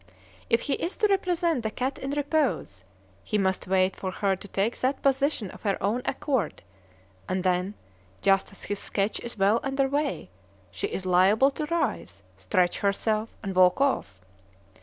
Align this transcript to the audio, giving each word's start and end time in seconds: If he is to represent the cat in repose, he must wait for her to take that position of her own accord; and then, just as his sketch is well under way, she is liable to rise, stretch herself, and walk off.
If 0.49 0.61
he 0.61 0.73
is 0.73 0.97
to 0.97 1.07
represent 1.09 1.61
the 1.61 1.69
cat 1.69 1.99
in 1.99 2.09
repose, 2.09 2.83
he 3.23 3.37
must 3.37 3.67
wait 3.67 3.95
for 3.95 4.09
her 4.09 4.35
to 4.35 4.47
take 4.47 4.75
that 4.79 5.03
position 5.03 5.51
of 5.51 5.61
her 5.61 5.77
own 5.79 6.01
accord; 6.05 6.63
and 7.29 7.43
then, 7.43 7.75
just 8.23 8.51
as 8.51 8.63
his 8.63 8.79
sketch 8.79 9.19
is 9.19 9.37
well 9.37 9.59
under 9.61 9.87
way, 9.87 10.31
she 10.71 10.87
is 10.87 11.05
liable 11.05 11.51
to 11.51 11.67
rise, 11.67 12.23
stretch 12.35 12.79
herself, 12.79 13.29
and 13.43 13.55
walk 13.55 13.79
off. 13.79 14.19